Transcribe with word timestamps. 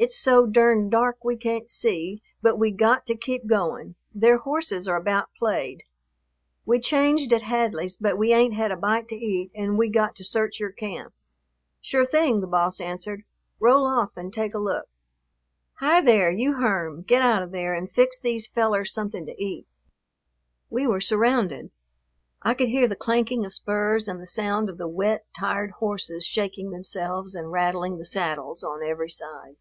It's 0.00 0.16
so 0.16 0.46
durned 0.46 0.92
dark 0.92 1.24
we 1.24 1.36
can't 1.36 1.68
see, 1.68 2.22
but 2.40 2.56
we 2.56 2.70
got 2.70 3.04
to 3.06 3.16
keep 3.16 3.48
going; 3.48 3.96
their 4.14 4.38
horses 4.38 4.86
are 4.86 4.94
about 4.96 5.28
played. 5.36 5.82
We 6.64 6.78
changed 6.78 7.32
at 7.32 7.42
Hadley's, 7.42 7.96
but 7.96 8.16
we 8.16 8.32
ain't 8.32 8.54
had 8.54 8.70
a 8.70 8.76
bite 8.76 9.08
to 9.08 9.16
eat 9.16 9.50
and 9.56 9.76
we 9.76 9.90
got 9.90 10.14
to 10.16 10.24
search 10.24 10.60
your 10.60 10.70
camp." 10.70 11.12
"Sure 11.80 12.06
thing," 12.06 12.40
the 12.40 12.46
boss 12.46 12.80
answered, 12.80 13.24
"roll 13.58 13.84
off 13.84 14.12
and 14.16 14.32
take 14.32 14.54
a 14.54 14.60
look. 14.60 14.86
Hi, 15.80 16.00
there, 16.00 16.30
you 16.30 16.52
Herm, 16.54 17.02
get 17.02 17.20
out 17.22 17.42
of 17.42 17.50
there 17.50 17.74
and 17.74 17.90
fix 17.90 18.20
these 18.20 18.46
fellers 18.46 18.94
something 18.94 19.26
to 19.26 19.32
eat." 19.36 19.66
We 20.70 20.86
were 20.86 21.00
surrounded. 21.00 21.72
I 22.42 22.54
could 22.54 22.68
hear 22.68 22.86
the 22.86 22.94
clanking 22.94 23.44
of 23.44 23.52
spurs 23.52 24.06
and 24.06 24.20
the 24.20 24.26
sound 24.26 24.70
of 24.70 24.78
the 24.78 24.86
wet, 24.88 25.26
tired 25.36 25.72
horses 25.72 26.24
shaking 26.24 26.70
themselves 26.70 27.34
and 27.34 27.50
rattling 27.50 27.98
the 27.98 28.04
saddles 28.04 28.62
on 28.62 28.84
every 28.86 29.10
side. 29.10 29.56